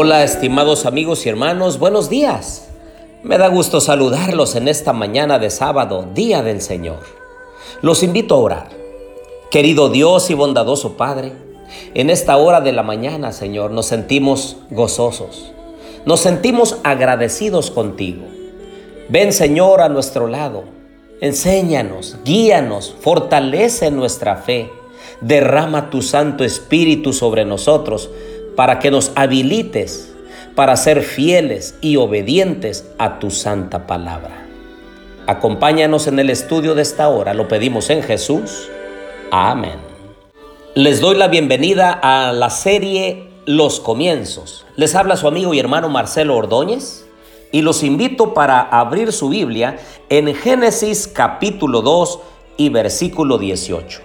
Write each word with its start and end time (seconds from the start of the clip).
Hola, 0.00 0.22
estimados 0.22 0.86
amigos 0.86 1.26
y 1.26 1.28
hermanos, 1.28 1.80
buenos 1.80 2.08
días. 2.08 2.68
Me 3.24 3.36
da 3.36 3.48
gusto 3.48 3.80
saludarlos 3.80 4.54
en 4.54 4.68
esta 4.68 4.92
mañana 4.92 5.40
de 5.40 5.50
sábado, 5.50 6.06
Día 6.14 6.40
del 6.44 6.60
Señor. 6.60 7.00
Los 7.82 8.04
invito 8.04 8.36
a 8.36 8.38
orar. 8.38 8.68
Querido 9.50 9.88
Dios 9.88 10.30
y 10.30 10.34
bondadoso 10.34 10.96
Padre, 10.96 11.32
en 11.94 12.10
esta 12.10 12.36
hora 12.36 12.60
de 12.60 12.70
la 12.70 12.84
mañana, 12.84 13.32
Señor, 13.32 13.72
nos 13.72 13.86
sentimos 13.86 14.58
gozosos. 14.70 15.50
Nos 16.06 16.20
sentimos 16.20 16.76
agradecidos 16.84 17.72
contigo. 17.72 18.22
Ven, 19.08 19.32
Señor, 19.32 19.80
a 19.80 19.88
nuestro 19.88 20.28
lado. 20.28 20.62
Enséñanos, 21.20 22.18
guíanos, 22.24 22.94
fortalece 23.00 23.90
nuestra 23.90 24.36
fe. 24.36 24.70
Derrama 25.20 25.90
tu 25.90 26.02
Santo 26.02 26.44
Espíritu 26.44 27.12
sobre 27.12 27.44
nosotros 27.44 28.08
para 28.58 28.80
que 28.80 28.90
nos 28.90 29.12
habilites 29.14 30.12
para 30.56 30.74
ser 30.74 31.02
fieles 31.02 31.76
y 31.80 31.94
obedientes 31.94 32.90
a 32.98 33.20
tu 33.20 33.30
santa 33.30 33.86
palabra. 33.86 34.48
Acompáñanos 35.28 36.08
en 36.08 36.18
el 36.18 36.28
estudio 36.28 36.74
de 36.74 36.82
esta 36.82 37.08
hora, 37.08 37.34
lo 37.34 37.46
pedimos 37.46 37.88
en 37.88 38.02
Jesús. 38.02 38.68
Amén. 39.30 39.76
Les 40.74 41.00
doy 41.00 41.14
la 41.14 41.28
bienvenida 41.28 41.92
a 42.02 42.32
la 42.32 42.50
serie 42.50 43.30
Los 43.46 43.78
Comienzos. 43.78 44.66
Les 44.74 44.96
habla 44.96 45.16
su 45.16 45.28
amigo 45.28 45.54
y 45.54 45.60
hermano 45.60 45.88
Marcelo 45.88 46.36
Ordóñez 46.36 47.06
y 47.52 47.62
los 47.62 47.84
invito 47.84 48.34
para 48.34 48.60
abrir 48.60 49.12
su 49.12 49.28
Biblia 49.28 49.78
en 50.08 50.34
Génesis 50.34 51.06
capítulo 51.06 51.80
2 51.80 52.18
y 52.56 52.70
versículo 52.70 53.38
18. 53.38 54.00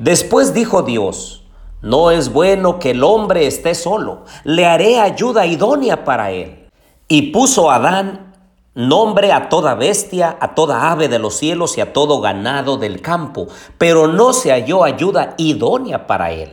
Después 0.00 0.52
dijo 0.54 0.82
Dios, 0.82 1.41
no 1.82 2.10
es 2.10 2.32
bueno 2.32 2.78
que 2.78 2.92
el 2.92 3.02
hombre 3.02 3.46
esté 3.46 3.74
solo. 3.74 4.24
Le 4.44 4.66
haré 4.66 5.00
ayuda 5.00 5.46
idónea 5.46 6.04
para 6.04 6.30
él. 6.30 6.68
Y 7.08 7.32
puso 7.32 7.70
Adán 7.70 8.32
nombre 8.74 9.32
a 9.32 9.48
toda 9.48 9.74
bestia, 9.74 10.36
a 10.40 10.54
toda 10.54 10.90
ave 10.90 11.08
de 11.08 11.18
los 11.18 11.36
cielos 11.36 11.76
y 11.76 11.80
a 11.80 11.92
todo 11.92 12.20
ganado 12.20 12.78
del 12.78 13.02
campo, 13.02 13.48
pero 13.76 14.06
no 14.06 14.32
se 14.32 14.50
halló 14.50 14.84
ayuda 14.84 15.34
idónea 15.36 16.06
para 16.06 16.32
él. 16.32 16.52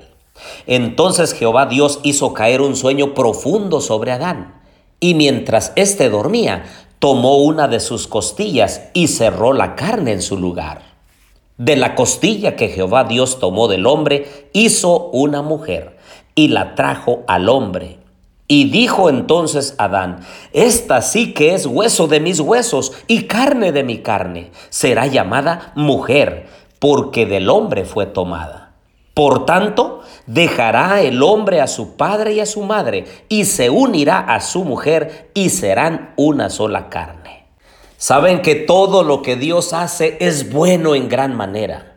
Entonces 0.67 1.33
Jehová 1.33 1.65
Dios 1.65 1.99
hizo 2.03 2.33
caer 2.33 2.61
un 2.61 2.75
sueño 2.75 3.13
profundo 3.13 3.81
sobre 3.81 4.11
Adán, 4.11 4.61
y 4.99 5.13
mientras 5.13 5.71
éste 5.75 6.09
dormía, 6.09 6.65
tomó 6.99 7.37
una 7.37 7.69
de 7.69 7.79
sus 7.79 8.07
costillas 8.07 8.89
y 8.93 9.07
cerró 9.07 9.53
la 9.53 9.75
carne 9.75 10.11
en 10.11 10.21
su 10.21 10.37
lugar. 10.37 10.88
De 11.59 11.75
la 11.75 11.93
costilla 11.93 12.55
que 12.55 12.69
Jehová 12.69 13.03
Dios 13.03 13.37
tomó 13.37 13.67
del 13.67 13.85
hombre, 13.85 14.47
hizo 14.53 15.09
una 15.09 15.41
mujer 15.41 15.97
y 16.33 16.47
la 16.47 16.73
trajo 16.73 17.23
al 17.27 17.49
hombre. 17.49 17.99
Y 18.47 18.69
dijo 18.69 19.09
entonces 19.09 19.75
Adán, 19.77 20.21
esta 20.53 21.01
sí 21.01 21.33
que 21.33 21.53
es 21.53 21.65
hueso 21.65 22.07
de 22.07 22.21
mis 22.21 22.39
huesos 22.39 22.93
y 23.07 23.23
carne 23.23 23.73
de 23.73 23.83
mi 23.83 23.97
carne, 23.97 24.51
será 24.69 25.05
llamada 25.05 25.73
mujer, 25.75 26.47
porque 26.79 27.25
del 27.25 27.49
hombre 27.49 27.83
fue 27.83 28.05
tomada. 28.05 28.71
Por 29.13 29.45
tanto, 29.45 29.99
dejará 30.27 31.01
el 31.01 31.21
hombre 31.21 31.59
a 31.59 31.67
su 31.67 31.97
padre 31.97 32.35
y 32.35 32.39
a 32.39 32.45
su 32.45 32.61
madre, 32.61 33.03
y 33.27 33.43
se 33.43 33.69
unirá 33.69 34.19
a 34.19 34.39
su 34.39 34.63
mujer, 34.63 35.29
y 35.33 35.49
serán 35.49 36.13
una 36.15 36.49
sola 36.49 36.87
carne. 36.87 37.38
Saben 37.99 38.41
que 38.41 38.55
todo 38.55 39.03
lo 39.03 39.21
que 39.21 39.35
Dios 39.35 39.73
hace 39.73 40.15
es 40.21 40.53
bueno 40.53 40.95
en 40.95 41.09
gran 41.09 41.35
manera. 41.35 41.95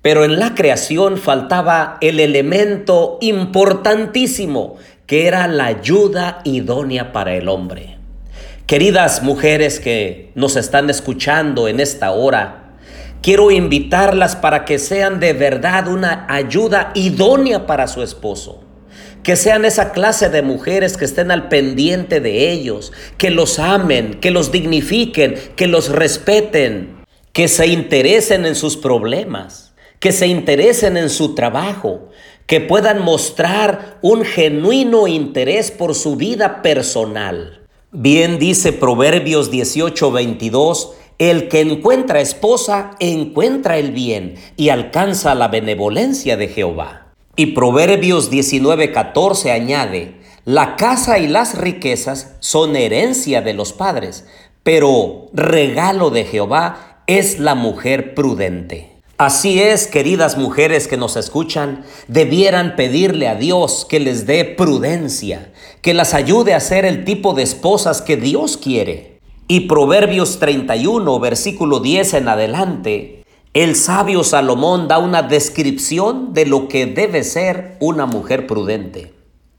Pero 0.00 0.24
en 0.24 0.38
la 0.38 0.54
creación 0.54 1.18
faltaba 1.18 1.98
el 2.00 2.20
elemento 2.20 3.18
importantísimo, 3.20 4.76
que 5.04 5.26
era 5.26 5.48
la 5.48 5.66
ayuda 5.66 6.42
idónea 6.44 7.12
para 7.12 7.34
el 7.34 7.48
hombre. 7.48 7.98
Queridas 8.68 9.24
mujeres 9.24 9.80
que 9.80 10.30
nos 10.36 10.54
están 10.54 10.88
escuchando 10.88 11.66
en 11.66 11.80
esta 11.80 12.12
hora, 12.12 12.76
quiero 13.20 13.50
invitarlas 13.50 14.36
para 14.36 14.64
que 14.64 14.78
sean 14.78 15.18
de 15.18 15.32
verdad 15.32 15.88
una 15.88 16.24
ayuda 16.28 16.92
idónea 16.94 17.66
para 17.66 17.88
su 17.88 18.00
esposo 18.04 18.62
que 19.22 19.36
sean 19.36 19.64
esa 19.64 19.92
clase 19.92 20.28
de 20.28 20.42
mujeres 20.42 20.96
que 20.96 21.04
estén 21.04 21.30
al 21.30 21.48
pendiente 21.48 22.20
de 22.20 22.50
ellos, 22.50 22.92
que 23.18 23.30
los 23.30 23.58
amen, 23.58 24.18
que 24.20 24.30
los 24.30 24.50
dignifiquen, 24.50 25.34
que 25.56 25.66
los 25.66 25.88
respeten, 25.90 27.04
que 27.32 27.48
se 27.48 27.66
interesen 27.66 28.46
en 28.46 28.54
sus 28.54 28.76
problemas, 28.76 29.74
que 30.00 30.12
se 30.12 30.26
interesen 30.26 30.96
en 30.96 31.08
su 31.08 31.34
trabajo, 31.34 32.08
que 32.46 32.60
puedan 32.60 33.02
mostrar 33.02 33.98
un 34.02 34.24
genuino 34.24 35.06
interés 35.06 35.70
por 35.70 35.94
su 35.94 36.16
vida 36.16 36.60
personal. 36.62 37.62
Bien 37.92 38.38
dice 38.38 38.72
Proverbios 38.72 39.50
18:22, 39.50 40.94
el 41.18 41.48
que 41.48 41.60
encuentra 41.60 42.20
esposa 42.20 42.90
encuentra 42.98 43.78
el 43.78 43.92
bien 43.92 44.34
y 44.56 44.70
alcanza 44.70 45.34
la 45.34 45.48
benevolencia 45.48 46.36
de 46.36 46.48
Jehová. 46.48 47.01
Y 47.34 47.46
Proverbios 47.46 48.30
19:14 48.30 49.52
añade, 49.52 50.20
la 50.44 50.76
casa 50.76 51.18
y 51.18 51.26
las 51.28 51.56
riquezas 51.56 52.36
son 52.40 52.76
herencia 52.76 53.40
de 53.40 53.54
los 53.54 53.72
padres, 53.72 54.26
pero 54.62 55.30
regalo 55.32 56.10
de 56.10 56.24
Jehová 56.24 57.02
es 57.06 57.38
la 57.38 57.54
mujer 57.54 58.14
prudente. 58.14 58.90
Así 59.16 59.62
es, 59.62 59.86
queridas 59.86 60.36
mujeres 60.36 60.88
que 60.88 60.98
nos 60.98 61.16
escuchan, 61.16 61.84
debieran 62.06 62.76
pedirle 62.76 63.28
a 63.28 63.34
Dios 63.34 63.86
que 63.88 63.98
les 63.98 64.26
dé 64.26 64.44
prudencia, 64.44 65.52
que 65.80 65.94
las 65.94 66.12
ayude 66.12 66.52
a 66.52 66.60
ser 66.60 66.84
el 66.84 67.04
tipo 67.04 67.32
de 67.32 67.44
esposas 67.44 68.02
que 68.02 68.18
Dios 68.18 68.58
quiere. 68.58 69.20
Y 69.48 69.60
Proverbios 69.60 70.38
31, 70.38 71.18
versículo 71.18 71.80
10 71.80 72.14
en 72.14 72.28
adelante, 72.28 73.21
el 73.54 73.76
sabio 73.76 74.24
Salomón 74.24 74.88
da 74.88 74.98
una 74.98 75.22
descripción 75.22 76.32
de 76.32 76.46
lo 76.46 76.68
que 76.68 76.86
debe 76.86 77.22
ser 77.22 77.76
una 77.80 78.06
mujer 78.06 78.46
prudente. 78.46 79.12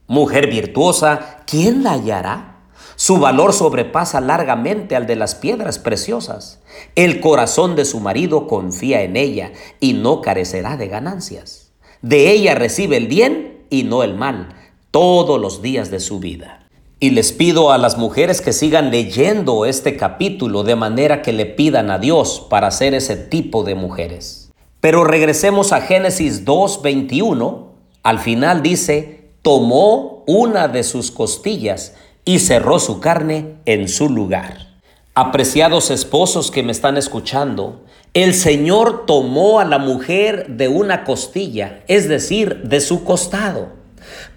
Mujer 0.08 0.50
virtuosa, 0.50 1.44
¿quién 1.46 1.84
la 1.84 1.92
hallará? 1.92 2.58
Su 2.96 3.20
valor 3.20 3.54
sobrepasa 3.54 4.20
largamente 4.20 4.96
al 4.96 5.06
de 5.06 5.16
las 5.16 5.36
piedras 5.36 5.78
preciosas. 5.78 6.60
El 6.96 7.20
corazón 7.22 7.76
de 7.76 7.86
su 7.86 8.00
marido 8.00 8.48
confía 8.48 9.04
en 9.04 9.16
ella 9.16 9.52
y 9.80 9.94
no 9.94 10.22
carecerá 10.22 10.76
de 10.76 10.88
ganancias. 10.88 11.72
De 12.02 12.32
ella 12.32 12.56
recibe 12.56 12.98
el 12.98 13.08
bien 13.08 13.66
y 13.70 13.84
no 13.84 14.02
el 14.02 14.16
mal 14.16 14.56
todos 14.90 15.40
los 15.40 15.62
días 15.62 15.92
de 15.92 16.00
su 16.00 16.20
vida. 16.20 16.63
Y 17.04 17.10
les 17.10 17.34
pido 17.34 17.74
a 17.74 17.78
las 17.78 17.98
mujeres 17.98 18.40
que 18.40 18.54
sigan 18.54 18.90
leyendo 18.90 19.66
este 19.66 19.98
capítulo 19.98 20.64
de 20.64 20.78
manera 20.78 21.22
que 21.22 21.34
le 21.34 21.46
pidan 21.46 21.92
a 21.92 22.00
Dios 22.00 22.48
para 22.50 22.72
ser 22.72 22.94
ese 22.94 23.18
tipo 23.18 23.66
de 23.66 23.76
mujeres. 23.76 24.54
Pero 24.80 25.04
regresemos 25.04 25.74
a 25.74 25.82
Génesis 25.82 26.46
2.21. 26.46 27.66
Al 28.04 28.20
final 28.20 28.64
dice, 28.64 29.32
tomó 29.42 30.24
una 30.28 30.70
de 30.70 30.84
sus 30.84 31.12
costillas 31.12 31.94
y 32.24 32.40
cerró 32.40 32.80
su 32.80 33.02
carne 33.02 33.56
en 33.66 33.90
su 33.90 34.08
lugar. 34.08 34.70
Apreciados 35.14 35.92
esposos 35.92 36.52
que 36.52 36.64
me 36.64 36.72
están 36.72 36.96
escuchando, 36.96 37.82
el 38.14 38.34
Señor 38.34 39.06
tomó 39.06 39.60
a 39.60 39.66
la 39.66 39.78
mujer 39.78 40.56
de 40.56 40.70
una 40.70 41.04
costilla, 41.04 41.84
es 41.90 42.08
decir, 42.08 42.62
de 42.64 42.80
su 42.80 43.04
costado 43.04 43.83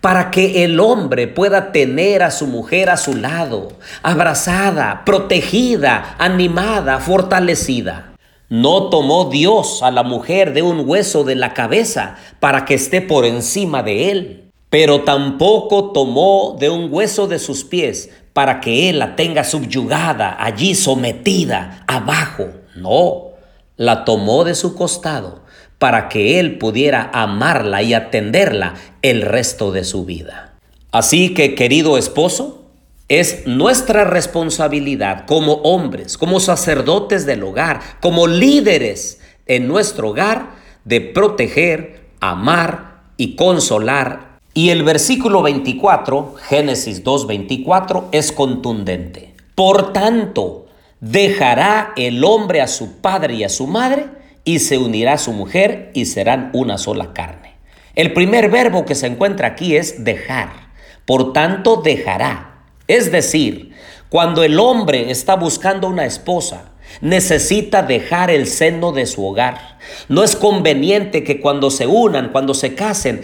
para 0.00 0.30
que 0.30 0.64
el 0.64 0.80
hombre 0.80 1.26
pueda 1.28 1.72
tener 1.72 2.22
a 2.22 2.30
su 2.30 2.46
mujer 2.46 2.90
a 2.90 2.96
su 2.96 3.14
lado, 3.14 3.68
abrazada, 4.02 5.02
protegida, 5.04 6.16
animada, 6.18 6.98
fortalecida. 6.98 8.12
No 8.48 8.90
tomó 8.90 9.24
Dios 9.24 9.82
a 9.82 9.90
la 9.90 10.04
mujer 10.04 10.52
de 10.52 10.62
un 10.62 10.88
hueso 10.88 11.24
de 11.24 11.34
la 11.34 11.52
cabeza 11.52 12.16
para 12.38 12.64
que 12.64 12.74
esté 12.74 13.00
por 13.00 13.24
encima 13.24 13.82
de 13.82 14.10
él, 14.10 14.50
pero 14.70 15.02
tampoco 15.02 15.92
tomó 15.92 16.56
de 16.58 16.70
un 16.70 16.88
hueso 16.92 17.26
de 17.26 17.38
sus 17.38 17.64
pies 17.64 18.10
para 18.32 18.60
que 18.60 18.88
él 18.88 18.98
la 18.98 19.16
tenga 19.16 19.42
subyugada, 19.44 20.36
allí 20.38 20.74
sometida, 20.74 21.82
abajo. 21.86 22.48
No, 22.76 23.30
la 23.76 24.04
tomó 24.04 24.44
de 24.44 24.54
su 24.54 24.76
costado 24.76 25.45
para 25.78 26.08
que 26.08 26.40
él 26.40 26.58
pudiera 26.58 27.10
amarla 27.12 27.82
y 27.82 27.94
atenderla 27.94 28.74
el 29.02 29.22
resto 29.22 29.72
de 29.72 29.84
su 29.84 30.04
vida. 30.04 30.54
Así 30.90 31.34
que, 31.34 31.54
querido 31.54 31.98
esposo, 31.98 32.62
es 33.08 33.46
nuestra 33.46 34.04
responsabilidad 34.04 35.26
como 35.26 35.54
hombres, 35.54 36.18
como 36.18 36.40
sacerdotes 36.40 37.26
del 37.26 37.44
hogar, 37.44 37.80
como 38.00 38.26
líderes 38.26 39.20
en 39.46 39.68
nuestro 39.68 40.10
hogar, 40.10 40.56
de 40.84 41.00
proteger, 41.00 42.00
amar 42.20 43.02
y 43.16 43.36
consolar. 43.36 44.38
Y 44.54 44.70
el 44.70 44.82
versículo 44.82 45.42
24, 45.42 46.34
Génesis 46.48 47.04
2.24, 47.04 48.06
es 48.12 48.32
contundente. 48.32 49.34
Por 49.54 49.92
tanto, 49.92 50.66
dejará 51.00 51.92
el 51.96 52.24
hombre 52.24 52.60
a 52.60 52.66
su 52.66 53.00
padre 53.00 53.34
y 53.34 53.44
a 53.44 53.48
su 53.48 53.66
madre 53.66 54.15
y 54.46 54.60
se 54.60 54.78
unirá 54.78 55.14
a 55.14 55.18
su 55.18 55.32
mujer 55.32 55.90
y 55.92 56.06
serán 56.06 56.50
una 56.54 56.78
sola 56.78 57.12
carne. 57.12 57.56
El 57.96 58.12
primer 58.14 58.48
verbo 58.48 58.84
que 58.86 58.94
se 58.94 59.08
encuentra 59.08 59.48
aquí 59.48 59.76
es 59.76 60.04
dejar. 60.04 60.64
por 61.04 61.32
tanto 61.32 61.82
dejará. 61.82 62.64
Es 62.88 63.12
decir, 63.12 63.72
cuando 64.08 64.42
el 64.42 64.58
hombre 64.58 65.10
está 65.12 65.36
buscando 65.36 65.88
una 65.88 66.04
esposa, 66.04 66.72
necesita 67.00 67.82
dejar 67.82 68.30
el 68.30 68.48
seno 68.48 68.90
de 68.90 69.06
su 69.06 69.24
hogar. 69.24 69.78
No 70.08 70.24
es 70.24 70.34
conveniente 70.34 71.22
que 71.22 71.40
cuando 71.40 71.70
se 71.70 71.86
unan, 71.86 72.30
cuando 72.30 72.54
se 72.54 72.74
casen, 72.74 73.22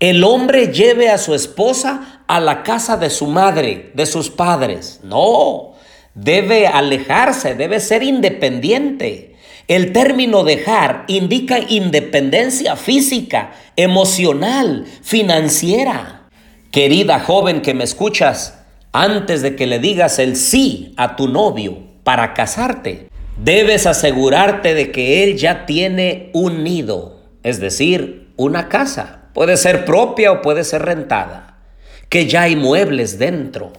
el 0.00 0.22
hombre 0.22 0.68
lleve 0.68 1.08
a 1.08 1.16
su 1.16 1.34
esposa 1.34 2.22
a 2.26 2.40
la 2.40 2.62
casa 2.62 2.98
de 2.98 3.08
su 3.08 3.26
madre, 3.26 3.90
de 3.94 4.04
sus 4.04 4.28
padres. 4.28 5.00
No, 5.02 5.72
debe 6.14 6.66
alejarse, 6.66 7.54
debe 7.54 7.80
ser 7.80 8.02
independiente. 8.02 9.33
El 9.66 9.92
término 9.92 10.44
dejar 10.44 11.04
indica 11.06 11.58
independencia 11.58 12.76
física, 12.76 13.52
emocional, 13.76 14.84
financiera. 15.02 16.28
Querida 16.70 17.18
joven 17.20 17.62
que 17.62 17.72
me 17.72 17.84
escuchas, 17.84 18.58
antes 18.92 19.40
de 19.40 19.56
que 19.56 19.66
le 19.66 19.78
digas 19.78 20.18
el 20.18 20.36
sí 20.36 20.92
a 20.98 21.16
tu 21.16 21.28
novio 21.28 21.78
para 22.02 22.34
casarte, 22.34 23.08
debes 23.42 23.86
asegurarte 23.86 24.74
de 24.74 24.92
que 24.92 25.24
él 25.24 25.38
ya 25.38 25.64
tiene 25.64 26.30
un 26.34 26.62
nido, 26.62 27.22
es 27.42 27.58
decir, 27.58 28.28
una 28.36 28.68
casa. 28.68 29.30
Puede 29.32 29.56
ser 29.56 29.86
propia 29.86 30.30
o 30.30 30.42
puede 30.42 30.62
ser 30.64 30.82
rentada. 30.82 31.58
Que 32.10 32.26
ya 32.26 32.42
hay 32.42 32.54
muebles 32.54 33.18
dentro. 33.18 33.72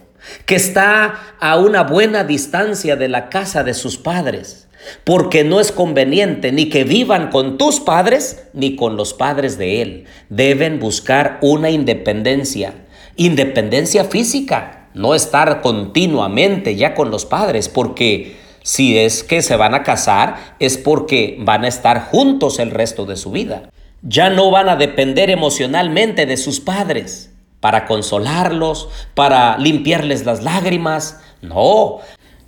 Que 0.44 0.56
está 0.56 1.36
a 1.38 1.56
una 1.58 1.84
buena 1.84 2.24
distancia 2.24 2.96
de 2.96 3.08
la 3.08 3.28
casa 3.28 3.62
de 3.62 3.72
sus 3.72 3.96
padres. 3.96 4.65
Porque 5.04 5.44
no 5.44 5.60
es 5.60 5.72
conveniente 5.72 6.52
ni 6.52 6.68
que 6.68 6.84
vivan 6.84 7.30
con 7.30 7.58
tus 7.58 7.80
padres 7.80 8.44
ni 8.52 8.76
con 8.76 8.96
los 8.96 9.14
padres 9.14 9.58
de 9.58 9.82
él. 9.82 10.04
Deben 10.28 10.78
buscar 10.78 11.38
una 11.42 11.70
independencia. 11.70 12.74
Independencia 13.16 14.04
física. 14.04 14.88
No 14.94 15.14
estar 15.14 15.60
continuamente 15.60 16.76
ya 16.76 16.94
con 16.94 17.10
los 17.10 17.26
padres. 17.26 17.68
Porque 17.68 18.36
si 18.62 18.98
es 18.98 19.22
que 19.22 19.42
se 19.42 19.56
van 19.56 19.74
a 19.74 19.82
casar 19.82 20.56
es 20.58 20.78
porque 20.78 21.36
van 21.40 21.64
a 21.64 21.68
estar 21.68 22.06
juntos 22.10 22.58
el 22.58 22.70
resto 22.70 23.06
de 23.06 23.16
su 23.16 23.30
vida 23.30 23.70
ya 24.02 24.30
no 24.30 24.50
van 24.50 24.68
a 24.68 24.76
depender 24.76 25.30
emocionalmente 25.30 26.26
de 26.26 26.36
sus 26.36 26.60
padres 26.60 27.32
para 27.60 27.86
consolarlos, 27.86 28.88
para 29.14 29.58
limpiarles 29.58 30.24
las 30.24 30.42
lágrimas. 30.42 31.20
No, 31.42 31.98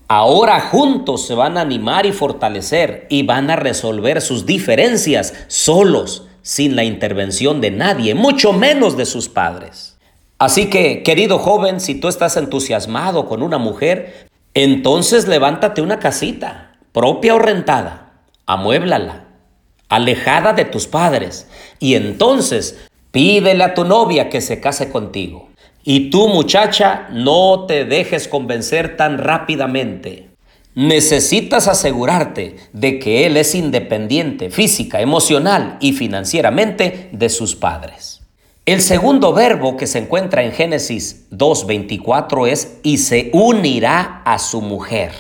ahora 0.09 0.61
juntos 0.61 1.27
se 1.27 1.35
van 1.35 1.57
a 1.57 1.61
animar 1.61 2.07
y 2.07 2.13
fortalecer 2.13 3.07
y 3.11 3.23
van 3.23 3.51
a 3.51 3.57
resolver 3.57 4.21
sus 4.21 4.47
diferencias 4.47 5.35
solos, 5.47 6.27
sin 6.43 6.77
la 6.77 6.85
intervención 6.85 7.61
de 7.61 7.71
nadie, 7.71 8.15
mucho 8.15 8.53
menos 8.53 8.97
de 8.97 9.05
sus 9.07 9.29
padres. 9.29 9.99
Así 10.39 10.71
que, 10.71 11.03
querido 11.03 11.39
joven, 11.39 11.81
si 11.81 11.95
tú 11.95 12.09
estás 12.09 12.37
entusiasmado 12.37 13.27
con 13.27 13.43
una 13.43 13.59
mujer, 13.59 14.29
entonces 14.55 15.29
levántate 15.29 15.83
una 15.83 15.99
casita, 15.99 16.79
propia 16.93 17.35
o 17.35 17.39
rentada, 17.39 18.13
amuéblala 18.47 19.29
alejada 19.89 20.53
de 20.53 20.65
tus 20.65 20.87
padres. 20.87 21.49
Y 21.79 21.95
entonces 21.95 22.79
pídele 23.11 23.65
a 23.65 23.75
tu 23.75 23.85
novia 23.85 24.29
que 24.29 24.41
se 24.41 24.61
case 24.61 24.91
contigo. 24.91 25.48
Y 25.85 26.11
tú 26.11 26.29
muchacha, 26.29 27.09
no 27.11 27.65
te 27.67 27.85
dejes 27.85 28.29
convencer 28.29 28.97
tan 28.97 29.19
rápidamente. 29.19 30.29
Necesitas 30.75 31.67
asegurarte 31.67 32.57
de 32.73 32.99
que 32.99 33.27
él 33.27 33.37
es 33.37 33.55
independiente 33.55 34.51
física, 34.51 35.01
emocional 35.01 35.77
y 35.81 35.93
financieramente 35.93 37.09
de 37.13 37.29
sus 37.29 37.57
padres. 37.57 38.19
El 38.69 38.83
segundo 38.83 39.33
verbo 39.33 39.79
que 39.79 39.87
se 39.87 39.99
encuentra 39.99 40.45
en 40.45 40.53
Génesis 40.53 41.27
2.24 41.31 42.49
es 42.49 42.79
y 42.83 42.99
se 42.99 43.31
unirá 43.33 44.23
a 44.27 44.39
su 44.39 44.61
mujer. 44.61 45.13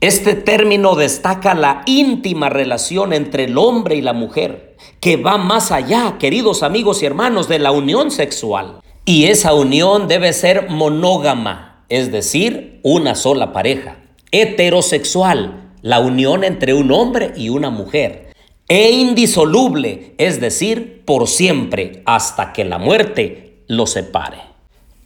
Este 0.00 0.34
término 0.34 0.94
destaca 0.94 1.54
la 1.54 1.82
íntima 1.86 2.48
relación 2.48 3.12
entre 3.12 3.44
el 3.44 3.58
hombre 3.58 3.96
y 3.96 4.02
la 4.02 4.12
mujer, 4.12 4.76
que 5.00 5.16
va 5.16 5.36
más 5.36 5.72
allá, 5.72 6.16
queridos 6.20 6.62
amigos 6.62 7.02
y 7.02 7.06
hermanos, 7.06 7.48
de 7.48 7.58
la 7.58 7.72
unión 7.72 8.10
sexual. 8.10 8.80
Y 9.08 9.26
esa 9.26 9.54
unión 9.54 10.08
debe 10.08 10.32
ser 10.32 10.68
monógama, 10.68 11.84
es 11.88 12.10
decir, 12.10 12.80
una 12.82 13.14
sola 13.14 13.52
pareja. 13.52 13.98
Heterosexual, 14.32 15.74
la 15.80 16.00
unión 16.00 16.42
entre 16.42 16.74
un 16.74 16.90
hombre 16.90 17.32
y 17.36 17.50
una 17.50 17.70
mujer. 17.70 18.32
E 18.66 18.90
indisoluble, 18.90 20.16
es 20.18 20.40
decir, 20.40 21.04
por 21.04 21.28
siempre, 21.28 22.02
hasta 22.04 22.52
que 22.52 22.64
la 22.64 22.78
muerte 22.78 23.62
los 23.68 23.92
separe. 23.92 24.38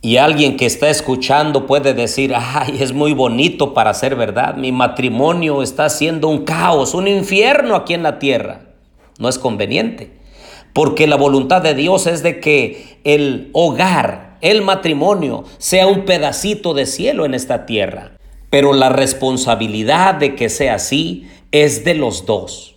Y 0.00 0.17
alguien 0.17 0.56
que 0.56 0.64
está 0.64 0.88
escuchando 0.88 1.67
puede 1.67 1.93
decir, 1.93 2.32
ay, 2.35 2.79
es 2.81 2.94
muy 2.94 3.12
bonito 3.12 3.75
para 3.75 3.93
ser 3.93 4.17
verdad, 4.17 4.56
mi 4.56 4.73
matrimonio 4.73 5.62
está 5.62 5.91
siendo 5.91 6.29
un 6.29 6.46
caos, 6.46 6.94
un 6.94 7.06
infierno 7.06 7.75
aquí 7.76 7.93
en 7.93 8.05
la 8.05 8.19
tierra. 8.19 8.62
No 9.19 9.29
es 9.29 9.38
conveniente, 9.38 10.19
porque 10.72 11.06
la 11.06 11.17
voluntad 11.17 11.62
de 11.62 11.75
Dios 11.75 12.06
es 12.06 12.22
de 12.22 12.40
que 12.40 12.99
el 13.05 13.50
hogar, 13.52 14.38
el 14.40 14.62
matrimonio, 14.62 15.44
sea 15.58 15.87
un 15.87 16.05
pedacito 16.05 16.75
de 16.75 16.87
cielo 16.87 17.25
en 17.25 17.34
esta 17.34 17.67
tierra. 17.67 18.12
Pero 18.50 18.72
la 18.72 18.88
responsabilidad 18.88 20.14
de 20.14 20.34
que 20.34 20.49
sea 20.49 20.75
así 20.75 21.28
es 21.52 21.84
de 21.84 21.94
los 21.94 22.26
dos. 22.26 22.76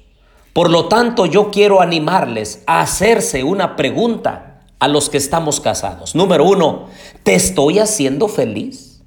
Por 0.54 0.70
lo 0.70 0.88
tanto, 0.88 1.26
yo 1.26 1.50
quiero 1.50 1.82
animarles 1.82 2.64
a 2.68 2.82
hacerse 2.82 3.44
una 3.44 3.76
pregunta 3.76 4.62
a 4.80 4.88
los 4.88 5.10
que 5.10 5.18
estamos 5.18 5.60
casados. 5.60 6.14
Número 6.14 6.44
uno, 6.44 6.90
¿te 7.24 7.34
estoy 7.34 7.80
haciendo 7.80 8.28
feliz? 8.28 9.02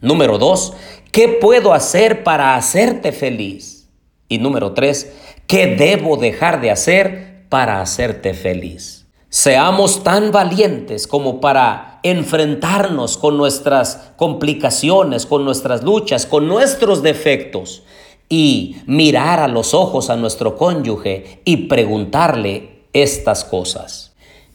Número 0.00 0.38
dos, 0.38 0.74
¿qué 1.10 1.28
puedo 1.28 1.72
hacer 1.72 2.22
para 2.22 2.56
hacerte 2.56 3.10
feliz? 3.10 3.88
Y 4.28 4.38
número 4.38 4.72
tres, 4.72 5.12
¿qué 5.46 5.66
debo 5.66 6.16
dejar 6.16 6.60
de 6.60 6.70
hacer 6.70 7.23
para 7.48 7.80
hacerte 7.80 8.34
feliz? 8.34 9.06
Seamos 9.28 10.04
tan 10.04 10.30
valientes 10.30 11.06
como 11.06 11.40
para 11.40 12.00
enfrentarnos 12.02 13.16
con 13.16 13.36
nuestras 13.36 14.12
complicaciones, 14.16 15.26
con 15.26 15.44
nuestras 15.44 15.82
luchas, 15.82 16.26
con 16.26 16.46
nuestros 16.46 17.02
defectos 17.02 17.82
y 18.28 18.76
mirar 18.86 19.40
a 19.40 19.48
los 19.48 19.74
ojos 19.74 20.10
a 20.10 20.16
nuestro 20.16 20.56
cónyuge 20.56 21.40
y 21.44 21.68
preguntarle 21.68 22.84
estas 22.92 23.44
cosas 23.44 24.14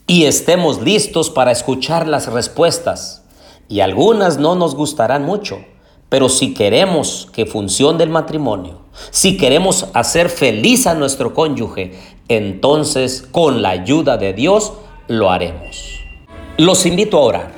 y 0.09 0.25
estemos 0.25 0.81
listos 0.81 1.29
para 1.29 1.51
escuchar 1.51 2.07
las 2.07 2.25
respuestas. 2.25 3.21
Y 3.69 3.81
algunas 3.81 4.39
no 4.39 4.55
nos 4.55 4.73
gustarán 4.73 5.23
mucho, 5.23 5.59
pero 6.09 6.29
si 6.29 6.55
queremos 6.55 7.29
que 7.31 7.45
funcione 7.45 8.03
el 8.03 8.09
matrimonio, 8.09 8.81
si 9.11 9.37
queremos 9.37 9.85
hacer 9.93 10.29
feliz 10.29 10.87
a 10.87 10.95
nuestro 10.95 11.35
cónyuge, 11.35 11.93
entonces 12.29 13.27
con 13.29 13.61
la 13.61 13.71
ayuda 13.71 14.17
de 14.17 14.33
Dios 14.33 14.73
lo 15.07 15.31
haremos. 15.31 15.99
Los 16.57 16.85
invito 16.85 17.17
a 17.17 17.21
orar. 17.21 17.51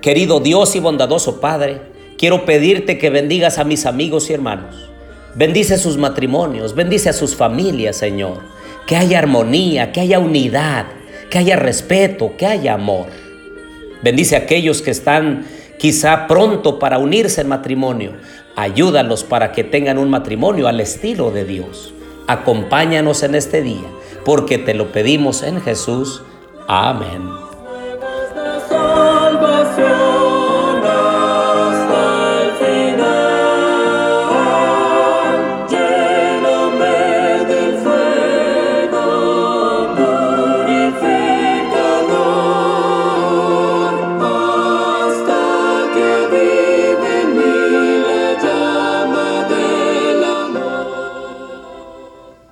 Querido 0.00 0.40
Dios 0.40 0.76
y 0.76 0.80
bondadoso 0.80 1.40
Padre, 1.40 1.80
quiero 2.18 2.44
pedirte 2.44 2.98
que 2.98 3.10
bendigas 3.10 3.58
a 3.58 3.64
mis 3.64 3.86
amigos 3.86 4.30
y 4.30 4.34
hermanos. 4.34 4.88
Bendice 5.34 5.78
sus 5.78 5.96
matrimonios, 5.96 6.74
bendice 6.74 7.08
a 7.08 7.12
sus 7.12 7.34
familias, 7.34 7.96
Señor. 7.96 8.40
Que 8.86 8.96
haya 8.96 9.18
armonía, 9.18 9.92
que 9.92 10.00
haya 10.00 10.18
unidad, 10.18 10.86
que 11.30 11.38
haya 11.38 11.56
respeto, 11.56 12.32
que 12.36 12.46
haya 12.46 12.74
amor. 12.74 13.06
Bendice 14.02 14.36
a 14.36 14.40
aquellos 14.40 14.82
que 14.82 14.90
están 14.90 15.46
quizá 15.78 16.26
pronto 16.26 16.78
para 16.78 16.98
unirse 16.98 17.40
en 17.40 17.48
matrimonio. 17.48 18.12
Ayúdalos 18.56 19.24
para 19.24 19.52
que 19.52 19.64
tengan 19.64 19.98
un 19.98 20.10
matrimonio 20.10 20.68
al 20.68 20.80
estilo 20.80 21.30
de 21.30 21.44
Dios. 21.44 21.92
Acompáñanos 22.26 23.22
en 23.22 23.34
este 23.34 23.62
día, 23.62 23.86
porque 24.28 24.58
te 24.58 24.74
lo 24.74 24.92
pedimos 24.92 25.42
en 25.42 25.58
Jesús. 25.62 26.20
Amén. 26.66 27.47